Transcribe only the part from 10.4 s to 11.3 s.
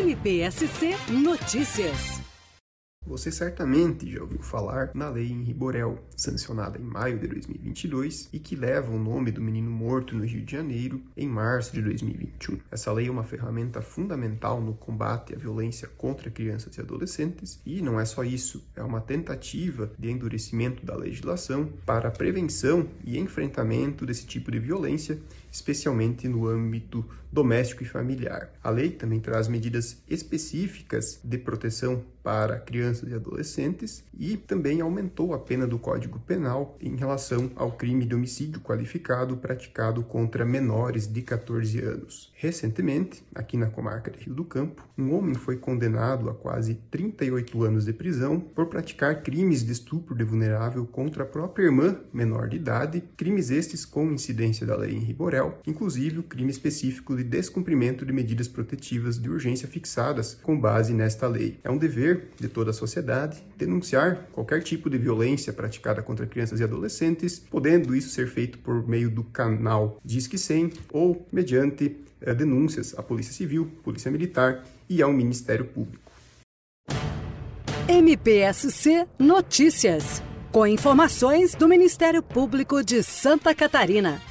de Janeiro em